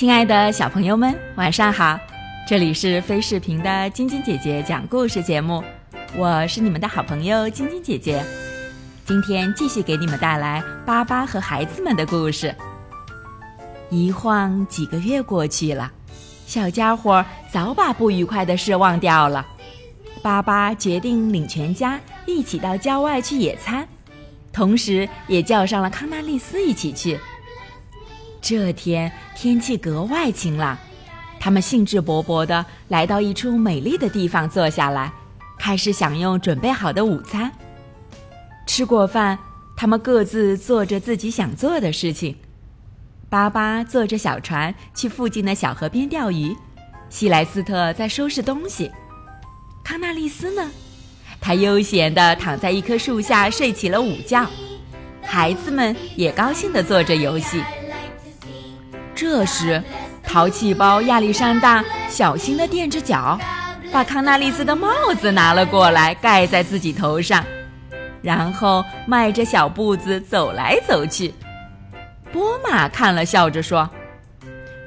[0.00, 2.00] 亲爱的小朋友们，晚上好！
[2.48, 5.62] 这里是飞视频的晶晶姐姐讲故事节目，
[6.16, 8.24] 我是你们的好朋友晶晶姐姐。
[9.04, 12.56] 今天继续给你们带来巴巴和孩子们的故事。
[13.90, 15.92] 一晃几个月过去了，
[16.46, 19.46] 小家伙早把不愉快的事忘掉了。
[20.22, 23.86] 巴巴决定领全家一起到郊外去野餐，
[24.50, 27.20] 同时也叫上了康纳利斯一起去。
[28.40, 30.76] 这天天气格外晴朗，
[31.38, 35.12] 他们兴致勃勃地来到一处美丽的地方坐下来，
[35.58, 37.50] 开始享用准备好的午餐。
[38.66, 39.38] 吃过饭，
[39.76, 42.36] 他们各自做着自己想做的事情。
[43.28, 46.56] 巴巴坐着小船去附近的小河边钓鱼，
[47.08, 48.90] 希莱斯特在收拾东西，
[49.84, 50.70] 康纳利斯呢，
[51.40, 54.46] 他悠闲地躺在一棵树下睡起了午觉。
[55.22, 57.62] 孩子们也高兴地做着游戏。
[59.20, 59.82] 这时，
[60.22, 63.38] 淘气包亚历山大小心地垫着脚，
[63.92, 64.88] 把康纳利斯的帽
[65.20, 67.44] 子拿了过来，盖在自己头上，
[68.22, 71.34] 然后迈着小步子走来走去。
[72.32, 73.86] 波马看了，笑着说：“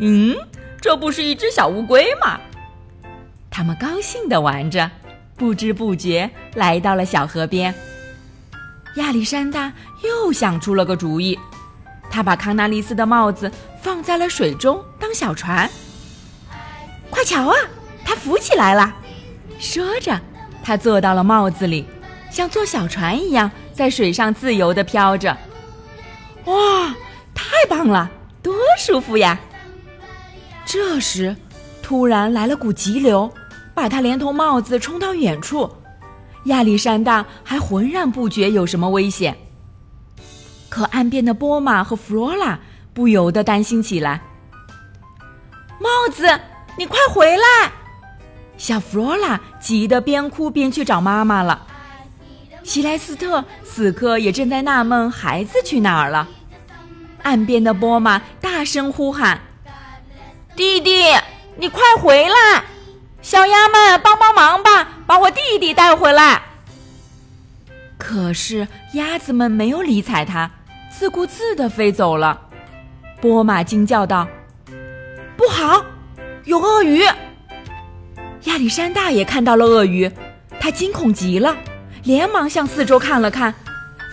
[0.00, 0.34] 嗯，
[0.80, 2.40] 这不是一只小乌龟吗？”
[3.52, 4.90] 他们高兴地玩着，
[5.36, 7.74] 不知不觉来到了小河边。
[8.96, 9.70] 亚历山大
[10.02, 11.38] 又想出了个主意。
[12.12, 15.68] 他把康纳利斯的帽子放在了水中当小船。
[17.08, 17.56] 快瞧啊，
[18.04, 18.94] 他浮起来了！
[19.58, 20.20] 说着，
[20.62, 21.86] 他坐到了帽子里，
[22.30, 25.34] 像坐小船一样在水上自由地飘着。
[26.44, 26.94] 哇，
[27.34, 28.10] 太棒了，
[28.42, 29.40] 多舒服呀！
[30.66, 31.34] 这时，
[31.82, 33.32] 突然来了股急流，
[33.72, 35.70] 把他连同帽子冲到远处。
[36.44, 39.36] 亚历山大还浑然不觉有什么危险。
[40.72, 42.58] 可岸边的波马和弗罗拉
[42.94, 44.22] 不由得担心起来。
[45.78, 46.40] 帽子，
[46.78, 47.70] 你快回来！
[48.56, 51.66] 小弗罗拉急得边哭边去找妈妈了。
[52.62, 56.26] 希莱斯特此刻也正在纳闷孩子去哪儿了。
[57.22, 59.42] 岸边的波马大声呼喊
[60.56, 61.02] ：“弟弟，
[61.56, 62.64] 你快回来！
[63.20, 66.40] 小鸭们，帮帮忙吧，把我弟弟带回来！”
[67.98, 70.50] 可是鸭子们没有理睬他。
[70.96, 72.38] 自顾自地飞走了，
[73.20, 74.28] 波马惊叫道
[75.36, 75.84] ：“不好，
[76.44, 77.02] 有鳄鱼！”
[78.44, 80.10] 亚历山大也看到了鳄鱼，
[80.60, 81.56] 他惊恐极了，
[82.04, 83.52] 连忙向四周看了看，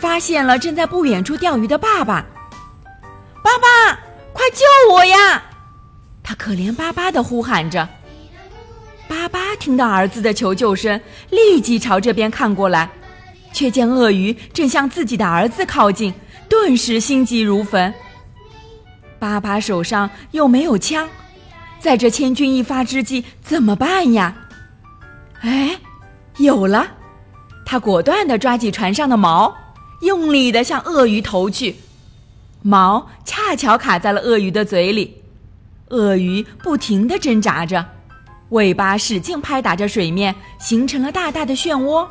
[0.00, 2.24] 发现了正在不远处钓鱼的爸爸。
[3.42, 3.98] “爸爸，
[4.32, 5.42] 快救我呀！”
[6.22, 7.86] 他可怜巴巴地呼喊着。
[9.08, 10.98] 巴巴听到儿子的求救声，
[11.30, 12.88] 立即朝这边看过来，
[13.52, 16.14] 却见鳄鱼正向自己的儿子靠近。
[16.48, 17.92] 顿时心急如焚。
[19.18, 21.08] 巴巴手上又没有枪，
[21.80, 24.34] 在这千钧一发之际怎么办呀？
[25.40, 25.78] 哎，
[26.38, 26.86] 有了！
[27.64, 29.52] 他果断地抓起船上的锚，
[30.00, 31.76] 用力地向鳄鱼投去。
[32.64, 35.22] 锚恰巧卡在了鳄鱼的嘴里，
[35.90, 37.84] 鳄鱼不停地挣扎着，
[38.50, 42.06] 尾巴使劲拍打着水面，形成了大大的漩涡。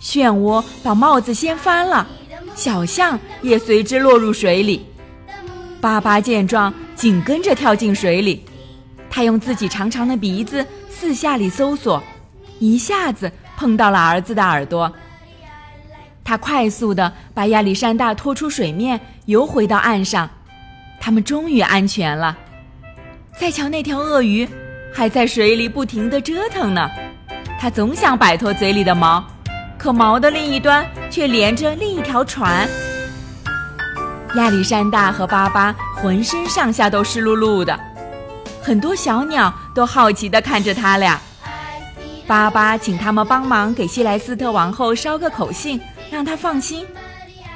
[0.00, 2.06] 漩涡把帽子掀翻了。
[2.54, 4.84] 小象也随之落入水里，
[5.80, 8.44] 巴巴见状，紧跟着跳进水里。
[9.08, 12.02] 他用自己长长的鼻子四下里搜索，
[12.58, 14.92] 一下子碰到了儿子的耳朵。
[16.22, 20.28] 他快速地把亚历山大拖出水面，游回到岸上。
[21.00, 22.36] 他们终于安全了。
[23.38, 24.46] 再瞧那条鳄鱼，
[24.92, 26.90] 还在水里不停地折腾呢。
[27.58, 29.24] 它总想摆脱嘴里的毛。
[29.80, 32.68] 可毛的另一端却连着另一条船。
[34.36, 37.80] 亚历山大和巴巴浑身上下都湿漉漉的，
[38.60, 41.18] 很多小鸟都好奇地看着他俩。
[42.26, 45.80] 巴巴请他们帮忙给希莱斯特王后捎个口信，
[46.10, 46.86] 让她放心，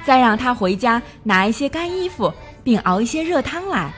[0.06, 2.32] 再让她回家拿一些干衣服，
[2.64, 3.92] 并熬一些热汤来。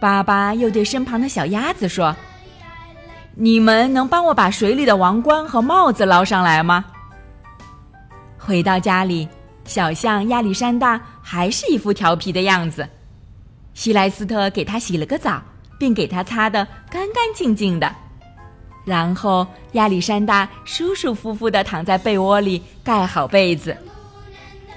[0.00, 2.16] 巴巴又对身旁的小鸭子说。
[3.38, 6.82] 你们能帮我把水里的王冠和帽子捞上来吗？
[8.38, 9.28] 回到家里，
[9.66, 12.88] 小象亚历山大还是一副调皮的样子。
[13.74, 15.42] 希莱斯特给他洗了个澡，
[15.78, 17.94] 并给他擦得干干净净的。
[18.86, 23.76] 然后亚历山大舒舒服服地躺在被窝里，盖好被子。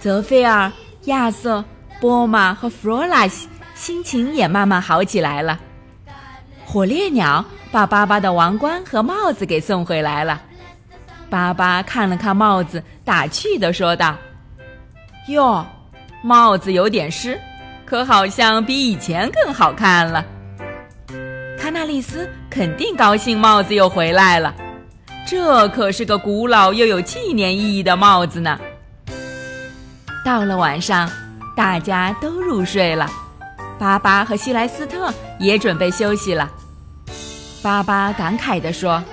[0.02, 0.70] 泽菲尔、
[1.06, 1.64] 亚瑟、
[2.02, 5.58] 波马和弗罗拉西心情也慢慢好起来了。
[6.66, 7.46] 火烈鸟。
[7.72, 10.42] 把巴巴的王冠和帽子给送回来了。
[11.30, 14.16] 巴巴看了看帽子，打趣地说道
[15.30, 15.64] ：“哟，
[16.24, 17.40] 帽子有点湿，
[17.86, 20.26] 可好像比以前更好看了。
[21.60, 24.56] 卡纳利斯肯定高兴帽子又回来了。
[25.28, 28.60] 这可是个古老又有纪念意义的帽子呢。
[30.26, 31.08] 到了晚上，
[31.56, 33.08] 大家都入睡了，
[33.78, 36.50] 巴巴和希莱斯特也准备休息了。
[37.62, 39.04] 巴巴感慨地说：“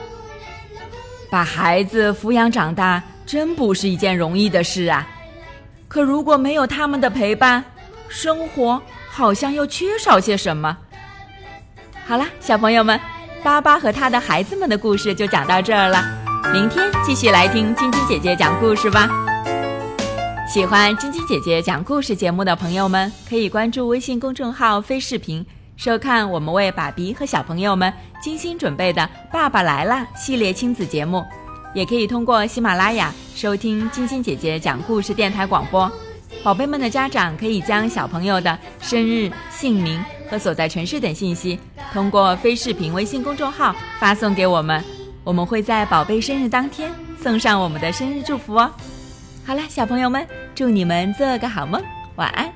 [1.31, 5.07] 把孩子抚养长大，真不是一件容易的事啊。
[5.89, 7.65] 可如果没有他们的陪伴，
[8.09, 10.77] 生活好像又缺少些什么。”
[12.07, 13.01] 好了，小朋友们，
[13.43, 16.05] 巴巴和他的孩子们的故事就讲到这儿了。
[16.53, 19.11] 明天继续来听晶晶姐姐讲故事吧。
[20.49, 25.45] 喜欢晶晶姐姐讲故事节目的朋友们，可以关注微信公众号“飞视频”，
[25.77, 31.25] 收看我们为爸比和小朋友们精心准备的《爸爸来了》系列亲子节目。
[31.75, 35.91] 也可以通过喜马拉雅收听晶晶姐姐讲故事电台广播。
[36.43, 41.61] 宝贝们的家长可以将小朋友的生日、姓名和所在城市等信息，
[41.93, 44.83] 通过飞视频微信公众号发送给我们，
[45.25, 46.91] 我们会在宝贝生日当天
[47.21, 48.71] 送上我们的生日祝福哦。
[49.45, 51.83] 好了，小朋友们，祝你们做个好梦，
[52.15, 52.56] 晚安。